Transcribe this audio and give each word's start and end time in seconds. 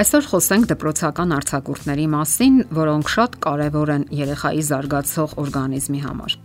Այսօր 0.00 0.26
խոսենք 0.30 0.68
դպրոցական 0.70 1.32
արձակուրդների 1.36 2.04
մասին, 2.08 2.54
որոնք 2.72 3.10
շատ 3.12 3.34
կարևոր 3.44 3.90
են 3.94 4.06
երեխայի 4.16 4.62
զարգացող 4.70 5.34
օրգանիզմի 5.42 6.00
համար։ 6.06 6.36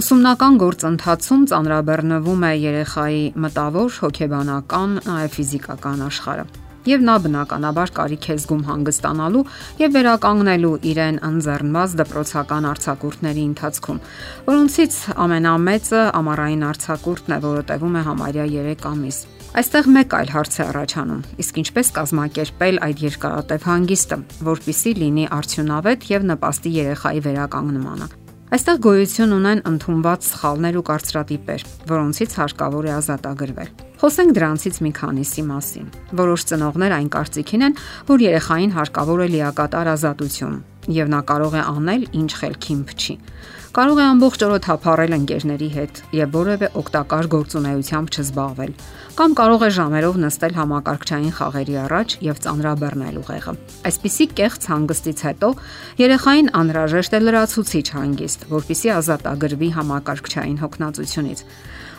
Ուսումնական 0.00 0.56
գործընթացում 0.62 1.42
ծանրաբեռնվում 1.52 2.46
է 2.48 2.52
երեխայի 2.62 3.22
մտավոր, 3.44 3.90
հոգեբանական, 4.06 4.98
նաև 5.12 5.36
ֆիզիկական 5.36 6.06
աշխարհը։ 6.08 6.46
Եվ 6.82 7.02
նա 7.06 7.14
բնականաբար 7.22 7.90
կարիք 7.94 8.24
է 8.26 8.34
զգում 8.42 8.62
հանգստանալու 8.66 9.42
եւ 9.82 9.92
վերականգնելու 9.96 10.72
իրեն 10.92 11.20
անձեռնված 11.28 11.92
դպրոցական 12.00 12.64
արձակուրդների 12.72 13.44
ընթացքում, 13.52 14.00
որոնցից 14.48 14.96
ամենամեծը 15.26 16.00
ամառային 16.22 16.64
արձակուրդն 16.72 17.36
է, 17.36 17.38
որը 17.46 17.62
տևում 17.70 17.94
է 17.94 18.02
համարյա 18.08 18.46
3 18.56 18.90
ամիս։ 18.92 19.20
Այստեղ 19.52 19.88
մեկ 19.92 20.14
այլ 20.16 20.30
հարց 20.32 20.54
է 20.56 20.62
առաջանում. 20.72 21.22
իսկ 21.42 21.54
ինչպես 21.62 21.88
կազմակերպել 21.98 22.76
այդ 22.88 23.02
երկարատև 23.04 23.66
հանգիստը, 23.68 24.16
որpիսի 24.48 24.92
լինի 25.02 25.26
արդյունավետ 25.38 26.08
եւ 26.08 26.26
նպաստի 26.32 26.70
երեխայի 26.80 27.20
վերականգնմանը։ 27.28 28.06
Այստեղ 28.52 28.82
գոյություն 28.88 29.36
ունեն 29.36 29.64
ընդունված 29.68 30.26
սխալներ 30.32 30.74
ու 30.80 30.86
կարծրատիպեր, 30.88 31.62
որոնցից 31.92 32.36
հարկավոր 32.40 32.84
է 32.88 32.92
ազատագրվել։ 32.96 33.91
Խոսենք 34.02 34.32
դրանցից 34.34 34.78
մի 34.82 34.90
քանիսի 34.98 35.42
մասին։ 35.46 35.90
Որոշ 36.18 36.44
ծնողներ 36.50 36.92
այն 36.96 37.08
կարծիքին 37.14 37.64
են, 37.68 37.74
որ 38.08 38.22
երեխային 38.24 38.72
հարկավոր 38.74 39.20
է 39.22 39.26
լիակատար 39.30 39.90
ազատություն, 39.92 40.56
եւ 40.90 41.12
նա 41.12 41.20
կարող 41.28 41.52
է 41.54 41.62
անել 41.70 42.06
ինչ 42.18 42.30
խելքին 42.40 42.80
փչի։ 42.88 43.14
Կարող 43.72 44.00
է 44.02 44.04
ամբողջ 44.04 44.42
օրը 44.42 44.58
թափառել 44.66 45.14
ընկերների 45.16 45.68
հետ 45.76 46.00
եւ 46.18 46.34
որևէ 46.34 46.70
օգտակար 46.82 47.28
գործունեությամբ 47.32 48.10
չզբաղվել, 48.12 48.72
կամ 49.22 49.36
կարող 49.38 49.62
է 49.62 49.70
ժամերով 49.78 50.18
նստել 50.26 50.56
համակարգչային 50.58 51.36
խաղերի 51.38 51.76
առաջ 51.86 52.16
եւ 52.26 52.42
ծանրաբեռնել 52.42 53.20
ուղեղը։ 53.22 53.54
Այսպիսի 53.86 54.26
կեղծ 54.42 54.66
հանգստից 54.72 55.22
հետո 55.30 55.52
երեխային 56.02 56.52
անհրաժեշտ 56.58 57.16
է 57.16 57.22
լրացուցիչ 57.22 57.86
հանգիստ, 58.02 58.46
որpիսի 58.50 58.92
ազատագրվի 58.98 59.70
համակարգչային 59.78 60.60
հոգնածությունից։ 60.66 61.46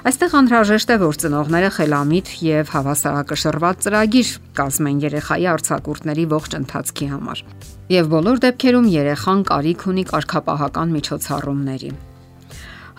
Այստեղ 0.03 0.33
անհրաժեշտ 0.35 0.89
է, 0.91 0.95
որ 0.99 1.17
ծնողները 1.21 1.67
խելամիտ 1.77 2.29
եւ 2.43 2.71
հավասարակշռված 2.73 3.83
ծրագիր 3.85 4.31
կազմեն 4.57 4.97
երեխայի 4.99 5.45
արձակուրդների 5.53 6.25
ողջ 6.33 6.55
ընթացքի 6.57 7.05
համար։ 7.13 7.43
Եվ 7.93 8.09
բոլոր 8.11 8.41
դեպքերում 8.43 8.89
երեխան 8.93 9.43
կարիք 9.47 9.85
ունի 9.93 10.03
կարգապահական 10.09 10.91
միջոցառումների։ 10.97 11.91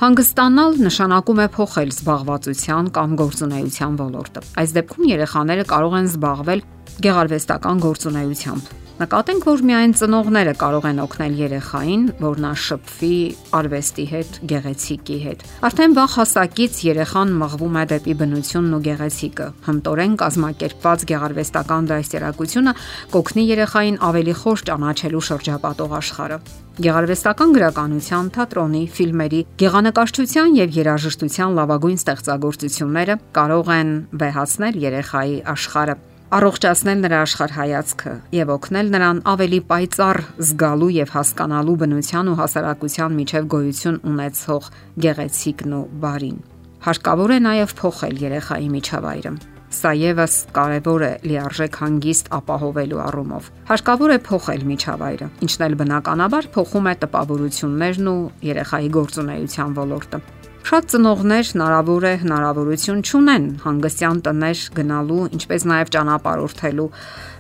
Հանգստանալ 0.00 0.80
նշանակում 0.80 1.42
է 1.44 1.47
փոխել 1.58 1.92
զբաղվածության 1.92 2.88
կամ 2.97 3.19
գործունեության 3.20 4.00
ոլորտը։ 4.00 4.44
Այս 4.64 4.75
դեպքում 4.80 5.10
երեխաները 5.12 5.69
կարող 5.75 5.98
են 6.00 6.08
զբաղվել 6.08 6.64
գեղարվեստական 7.05 7.84
գործունեությամբ, 7.84 8.72
Նկատենք, 8.95 9.47
որ 9.48 9.62
միայն 9.67 9.92
ծնողները 9.98 10.53
կարող 10.55 10.84
են 10.87 10.98
օգնել 11.03 11.33
երեխային, 11.41 12.03
որ 12.20 12.37
նա 12.45 12.50
շփվի 12.62 13.17
արվեստի 13.59 14.05
հետ, 14.11 14.37
գեղեցիկի 14.53 15.17
հետ։ 15.25 15.42
Արդեն 15.67 15.97
վաղ 15.98 16.14
հասակից 16.14 16.78
երեխան 16.87 17.33
մղվում 17.41 17.78
է 17.81 17.84
դեպի 17.91 18.15
բնությունն 18.22 18.77
ու 18.78 18.81
գեղեցիկը։ 18.87 19.48
Հմտորեն 19.67 20.15
կազմակերպված 20.22 21.06
գեղարվեստական 21.11 21.91
դաստիարակությունը 21.91 22.77
կօգնի 23.19 23.45
երեխային 23.50 24.00
ավելի 24.15 24.39
խոր 24.45 24.65
ճանաչելու 24.70 25.27
շրջապատող 25.34 25.98
աշխարհը։ 25.98 26.39
Գեղարվեստական 26.75 27.53
գրականության, 27.55 28.31
թատրոնի, 28.34 28.87
ֆիլմերի, 28.95 29.45
գեղանկարչության 29.62 30.56
եւ 30.59 30.78
երաժշտության 30.78 31.55
լավագույն 31.59 32.00
ստեղծագործությունները 32.03 33.20
կարող 33.39 33.70
են 33.78 33.95
վեհացնել 34.22 34.83
երեխայի 34.87 35.39
աշխարհը 35.55 36.03
առողջացնել 36.33 37.00
նրա 37.04 37.19
աշխարհայացքը 37.25 38.12
եւ 38.32 38.50
օգնել 38.54 38.87
նրան 38.94 39.19
ավելի 39.28 39.59
պայծառ 39.69 40.19
զգալու 40.49 40.88
եւ 40.94 41.10
հասկանալու 41.15 41.75
բնության 41.82 42.31
ու 42.32 42.37
հասարակության 42.38 43.16
միջև 43.19 43.49
գոյություն 43.54 43.99
ունեցող 44.10 44.71
գեղեցիկն 45.04 45.75
ու 45.78 45.82
բարին։ 46.04 46.38
Հարկավոր 46.87 47.34
է 47.34 47.38
նաեւ 47.44 47.75
փոխել 47.81 48.16
երեխայի 48.25 48.69
միջավայրը։ 48.72 49.32
Սա 49.75 49.91
եւս 50.00 50.34
կարևոր 50.54 51.04
է 51.04 51.12
լիարժեք 51.28 51.78
հանգիստ 51.82 52.32
ապահովելու 52.38 53.03
առումով։ 53.04 53.50
Հարկավոր 53.69 54.15
է 54.15 54.19
փոխել 54.28 54.65
միջավայրը, 54.70 55.28
ինչն 55.44 55.66
էլ 55.66 55.76
բնականաբար 55.82 56.49
փոխում 56.54 56.88
է 56.88 56.94
տպավորություններն 57.04 58.10
ու 58.15 58.19
երեխայի 58.54 58.91
գործունեության 58.97 59.78
ոլորտը։ 59.82 60.20
Շատ 60.64 60.86
ծնողներ 60.94 61.48
հնարավոր 61.52 62.04
է 62.08 62.10
հնարավորություն 62.22 63.00
չունեն 63.04 63.47
հանգստյան 63.60 64.20
տներ 64.25 64.60
գնալու, 64.78 65.25
ինչպես 65.36 65.64
նաև 65.69 65.91
ճանապարհորդելու, 65.92 66.86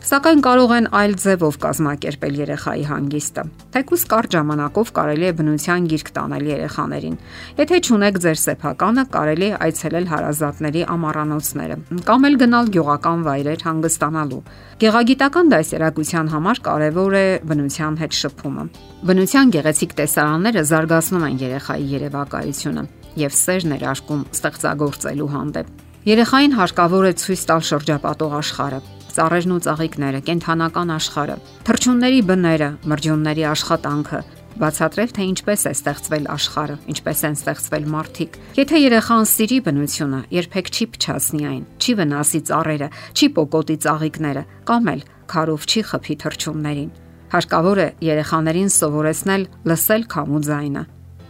սակայն 0.04 0.42
կարող 0.44 0.74
են 0.76 0.88
այլ 1.00 1.14
ձևով 1.22 1.56
կազմակերպել 1.62 2.34
երեխայի 2.42 2.84
հանգիստը։ 2.90 3.44
Թեկուս 3.72 4.04
կարճ 4.12 4.36
ժամանակով 4.36 4.92
կարելի 4.98 5.24
է 5.24 5.32
բնության 5.40 5.86
գիրք 5.94 6.10
տանել 6.18 6.44
երեխաներին։ 6.52 7.16
Եթե 7.64 7.78
չունեք 7.88 8.18
ձեր 8.28 8.38
սեփականը, 8.44 9.04
կարելի 9.16 9.48
է 9.48 9.56
այցելել 9.64 10.08
հարազատների 10.12 10.82
ամառանոցները 10.92 11.78
կամ 12.04 12.28
էլ 12.28 12.36
գնալ 12.44 12.68
գյուղական 12.76 13.24
վայրեր 13.24 13.64
հանգստանալու։ 13.64 14.42
Գեղագիտական 14.84 15.54
դասերակցության 15.54 16.28
համար 16.34 16.60
կարևոր 16.68 17.16
է 17.16 17.24
բնության 17.48 17.96
հետ 18.04 18.20
շփումը։ 18.20 18.66
Բնության 19.08 19.56
գեղեցիկ 19.56 19.96
տեսարանները 20.02 20.66
զարգացնում 20.74 21.26
են 21.30 21.40
երեխայի 21.44 21.88
երևակայությունը 21.94 22.84
եւ 23.20 23.34
սեր 23.38 23.66
ներարկում 23.74 24.22
ստեղծագործելու 24.34 25.32
հանդեպ։ 25.34 25.82
Երեխային 26.04 26.54
հարկավոր 26.58 27.04
է 27.08 27.12
ցույց 27.24 27.42
տալ 27.48 27.62
շրջապատող 27.64 28.32
աշխարհը, 28.38 28.80
ծառերն 29.14 29.52
ու 29.54 29.60
ծաղիկները, 29.64 30.20
կենթանական 30.26 30.90
աշխարհը, 30.94 31.36
թռչունների 31.64 32.20
բները, 32.28 32.68
մրջյունների 32.92 33.44
աշխատանքը, 33.54 34.20
բացատրել 34.54 35.14
թե 35.14 35.24
ինչպես 35.30 35.64
է 35.64 35.72
ստեղծվել 35.74 36.26
աշխարհը, 36.34 36.76
ինչպես 36.92 37.22
են 37.26 37.38
ստեղծվել 37.38 37.86
մարդիկ։ 37.94 38.36
Եթե 38.58 38.80
երեխան 38.84 39.24
սիրի 39.32 39.58
բնությունը, 39.66 40.20
երբեք 40.34 40.70
չի 40.74 40.86
փչացնի 40.94 41.48
այն, 41.50 41.64
չի 41.80 41.96
վնասի 41.98 42.40
ծառերը, 42.50 42.88
չի 43.14 43.28
պոկոտի 43.38 43.76
ծաղիկները, 43.84 44.44
կամ 44.70 44.90
էլ 44.94 45.02
քարով 45.34 45.66
չի 45.70 45.82
խփի 45.90 46.16
թռչուններին։ 46.22 46.90
Հարկավոր 47.34 47.78
է 47.82 47.88
երեխաներին 48.04 48.70
սովորեցնել 48.78 49.48
լսել 49.66 50.02
քամու 50.14 50.42
ձայնը, 50.44 50.82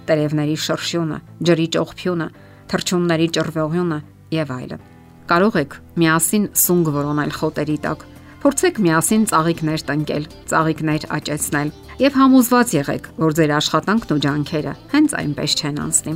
տերևների 0.08 0.56
շրշյունը, 0.64 1.18
ջրի 1.48 1.66
ճողփյունը, 1.76 2.28
թռչունների 2.72 3.28
ճռվողյունը 3.36 3.98
եւ 4.34 4.52
այլն։ 4.54 4.84
Կարող 5.24 5.54
եք 5.64 5.76
միասին 6.00 6.44
սունգ 6.64 6.90
որոնել 6.94 7.32
խոտերի 7.38 7.76
տակ։ 7.84 8.04
Փորձեք 8.44 8.78
միասին 8.84 9.22
ծաղիկներ 9.30 9.84
տնկել, 9.88 10.24
ծաղիկներ 10.52 11.04
աճեցնել 11.16 11.70
եւ 12.04 12.16
համոզված 12.20 12.74
եղեք, 12.74 13.04
որ 13.24 13.36
ձեր 13.38 13.52
աշխատանքն 13.56 14.14
ու 14.14 14.22
ջանքերը 14.24 14.74
հենց 14.92 15.14
այնպես 15.20 15.54
չեն 15.64 15.78
անցնի։ 15.84 16.14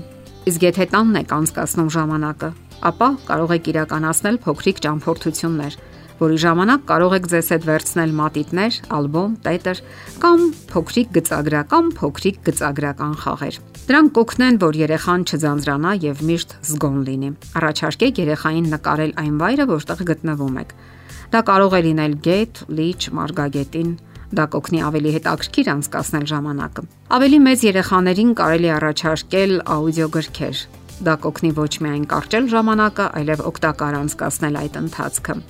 Իսկ 0.48 0.64
եթե 0.68 0.86
տանն 0.92 1.20
եք 1.22 1.32
անցկացնում 1.38 1.90
ժամանակը, 1.96 2.50
ապա 2.88 3.08
կարող 3.28 3.54
եք 3.56 3.70
իրականացնել 3.72 4.36
փոքրիկ 4.44 4.82
ճամփորդություններ, 4.84 5.78
որի 6.18 6.38
ժամանակ 6.42 6.82
կարող 6.88 7.14
եք 7.18 7.28
ձեզ 7.32 7.48
հետ 7.54 7.66
վերցնել 7.68 8.14
մատիտներ, 8.18 8.78
ալբոմ, 8.98 9.36
տետր 9.44 9.82
կամ 10.24 10.42
փոքրիկ 10.72 11.12
գծագրական, 11.18 11.92
փոքրիկ 11.98 12.40
գծագրական 12.48 13.14
խաղեր։ 13.22 13.60
Դրանք 13.88 14.12
կօգնեն, 14.18 14.58
որ 14.64 14.78
երեխան 14.82 15.22
չձանձրանա 15.28 15.92
եւ 16.08 16.24
միշտ 16.28 16.56
զգոն 16.68 16.98
լինի։ 17.08 17.30
Առաջարկեք 17.62 18.20
երեխային 18.24 18.68
նկարել 18.74 19.12
այն 19.22 19.38
վայրը, 19.42 19.68
որտեղ 19.72 20.04
գտնվում 20.12 20.60
եք։ 20.64 20.76
Դա 21.28 21.40
կարող 21.48 21.78
է 21.78 21.80
լինել 21.88 22.12
գետ, 22.28 22.62
լիճ, 22.78 23.08
մարգագետին, 23.18 23.90
Դա 24.28 24.44
կօգնի 24.52 24.80
ավելի 24.84 25.12
հետաքրքիր 25.14 25.68
անցկасնել 25.72 26.26
ժամանակը։ 26.28 26.82
Ավելի 27.16 27.38
մեծ 27.46 27.64
երեխաներին 27.64 28.34
կարելի 28.42 28.72
առաջարկել 28.76 29.54
աուդիոգրքեր։ 29.78 30.64
Դա 31.08 31.14
կօգնի 31.24 31.52
ոչ 31.64 31.72
միայն 31.86 32.08
կարճել 32.12 32.50
ժամանակը, 32.52 33.12
այլև 33.22 33.46
օգտակար 33.52 34.02
անցկасնել 34.04 34.60
այդ 34.64 34.82
ընթացքը։ 34.82 35.44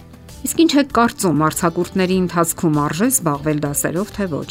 Իսկ 0.47 0.61
ինչ 0.63 0.73
է 0.79 0.83
կարծում 0.95 1.41
արցակուրտների 1.49 2.17
ընթացքում 2.23 2.77
արժե 2.79 3.07
զբաղվել 3.11 3.63
դասերով 3.65 4.11
թե 4.15 4.27
ոչ։ 4.31 4.51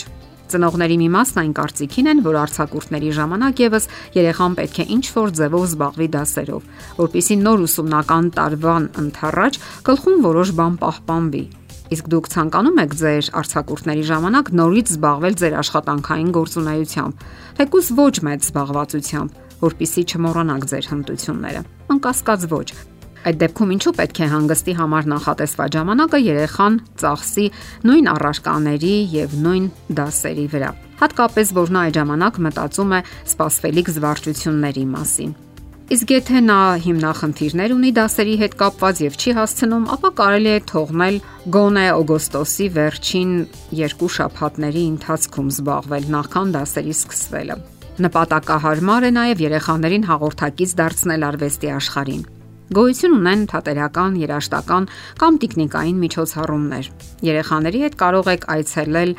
Ծնողների 0.52 0.98
մի 1.00 1.08
մասն 1.14 1.40
այն 1.42 1.54
կարծիքին 1.56 2.10
են, 2.12 2.20
որ 2.28 2.38
արցակուրտների 2.42 3.12
ժամանակ 3.18 3.62
եւս 3.64 3.88
երեխան 4.18 4.58
պետք 4.58 4.78
է 4.84 4.86
ինչ-որ 4.98 5.32
ձևով 5.40 5.64
զբաղվի 5.68 6.08
դասերով, 6.18 6.68
որpիսի 7.00 7.38
նոր 7.44 7.64
ուսումնական 7.68 8.28
տարվան 8.36 8.90
ընթառաջ 9.04 9.60
գլխում 9.88 10.20
որոշ 10.28 10.52
բան 10.60 10.76
պահպանվի։ 10.84 11.44
Իսկ 11.88 12.12
դուք 12.12 12.30
ցանկանում 12.36 12.80
եք 12.84 12.96
ձեր 13.00 13.32
արցակուրտների 13.40 14.04
ժամանակ 14.12 14.52
նորից 14.60 14.92
զբաղվել 14.92 15.40
ձեր 15.40 15.54
աշխատանքային 15.64 16.32
գործունեությամբ, 16.36 17.24
թեկուզ 17.60 17.88
ոչ 17.96 18.16
մեծ 18.28 18.48
զբաղվածությամբ, 18.48 19.40
որpիսի 19.64 20.04
չմոռանաք 20.12 20.68
ձեր 20.68 20.92
հմտությունները։ 20.92 21.64
Անկասկած 21.96 22.48
ոչ, 22.52 22.68
Այդ 23.28 23.40
դեպքում 23.42 23.72
ինչու 23.76 23.92
պետք 23.98 24.20
է 24.24 24.28
հանգստի 24.32 24.74
համար 24.78 25.08
նախատեսված 25.12 25.74
ժամանակը 25.76 26.20
երեխան 26.24 26.76
ծախսի 27.02 27.48
նույն 27.90 28.06
առարկաների 28.14 28.94
եւ 29.18 29.34
նույն 29.48 29.66
դասերի 29.98 30.46
վրա։ 30.54 30.70
Հատկապես 31.02 31.52
որ 31.58 31.74
նա 31.76 31.82
այդ 31.88 31.98
ժամանակ 31.98 32.40
մտածում 32.48 32.94
է 32.96 33.02
սպասվելիք 33.34 33.92
զվարճությունների 33.98 34.86
մասին։ 34.94 35.36
Իսկ 35.88 36.10
եթե 36.12 36.40
նա 36.44 36.60
հիմնախնդիրներ 36.84 37.74
ունի 37.76 37.92
դասերի 37.96 38.34
հետ 38.44 38.56
կապված 38.60 39.02
եւ 39.06 39.14
չի 39.18 39.36
հասցնում, 39.38 39.86
ապա 39.96 40.10
կարելի 40.18 40.52
է 40.52 40.64
թողնել 40.72 41.20
գոնե 41.56 41.86
օգոստոսի 41.96 42.68
վերջին 42.76 43.32
երկու 43.80 44.12
շաբաթների 44.18 44.84
ընթացքում 44.92 45.52
զբաղվել 45.56 46.10
նախքան 46.16 46.56
դասերի 46.58 46.96
սկսվելը։ 46.98 47.60
Նպատակահարմար 48.08 49.08
է 49.08 49.14
նաեւ 49.16 49.46
երեխաներին 49.48 50.10
հաղորդակից 50.12 50.76
դարձնել 50.84 51.30
արվեստի 51.32 51.72
աշխարհին։ 51.78 52.26
Գոյություն 52.68 53.14
ունեն 53.16 53.44
թատերական, 53.48 54.16
երաշտական 54.20 54.86
կամ 55.22 55.36
տեխնիկային 55.40 56.00
միջոցառումներ։ 56.04 56.90
Երեխաների 57.24 57.84
հետ 57.86 57.96
կարող 58.02 58.30
եք 58.34 58.48
այցելել 58.52 59.14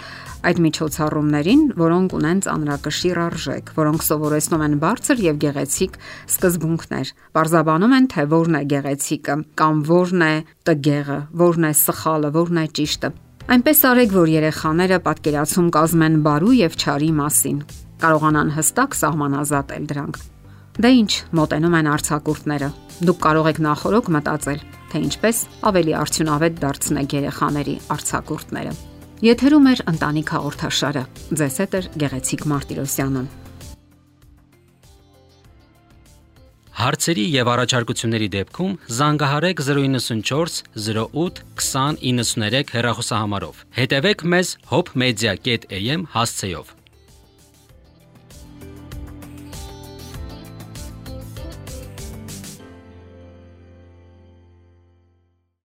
այդ 0.48 0.60
միջոցառումներին, 0.66 1.62
որոնք 1.80 2.16
ունեն 2.18 2.42
ծանրակշիռ 2.44 3.20
արժեք, 3.24 3.72
որոնք 3.78 4.04
սովորեցնում 4.04 4.64
են 4.68 4.76
բարձր 4.84 5.24
եւ 5.24 5.40
գեղեցիկ 5.48 5.98
սկզբունքներ։ 6.28 7.12
Բարձաբանում 7.38 7.96
են, 7.98 8.08
թե 8.12 8.28
որն 8.36 8.58
է 8.60 8.62
գեղեցիկը 8.76 9.36
կամ 9.58 9.82
որն 9.88 10.24
է 10.28 10.32
տգեղը, 10.68 11.20
որն 11.48 11.68
է 11.68 11.74
սխալը, 11.88 12.32
որն 12.36 12.62
է 12.62 12.66
ճիշտը։ 12.78 13.14
Այնպես 13.48 13.78
արեք, 13.88 14.10
որ 14.12 14.32
երեխաները 14.36 14.98
պատկերացում 15.08 15.68
կազմեն 15.78 16.24
բարու 16.28 16.56
եւ 16.68 16.82
չարի 16.84 17.12
մասին։ 17.24 17.62
Կարողանան 18.04 18.52
հստակ 18.58 18.98
սահմանազատել 18.98 19.88
դրանք։ 19.88 20.26
Դե 20.78 20.90
ինչ, 20.94 21.12
մոտենում 21.34 21.74
են 21.74 21.86
արցակուրտները։ 21.90 22.66
Դուք 23.08 23.16
կարող 23.24 23.46
եք 23.50 23.56
նախորոք 23.64 24.10
մտածել, 24.14 24.60
թե 24.92 25.00
ինչպես 25.08 25.40
ավելի 25.70 25.94
արդյունավետ 25.98 26.60
դարձնեք 26.62 27.16
երեխաների 27.18 27.74
արցակուրտները։ 27.94 28.74
Եթերում 29.26 29.66
է 29.66 29.74
ընտանիք 29.90 30.32
հաղորդաշարը։ 30.36 31.02
Ձեզ 31.42 31.58
հետ 31.64 31.74
է 31.74 31.82
Գեղեցիկ 31.98 32.46
Մարտիրոսյանը։ 32.54 33.24
Հարցերի 36.78 37.24
եւ 37.34 37.48
առաջարկությունների 37.58 38.28
դեպքում 38.38 38.74
զանգահարեք 39.00 39.62
094 39.66 40.62
08 40.78 41.42
2093 41.58 42.74
հեռախոսահամարով։ 42.78 43.62
Հետևեք 43.82 44.26
մեզ 44.30 44.56
hopmedia.am 44.70 46.06
հասցեով։ 46.14 46.77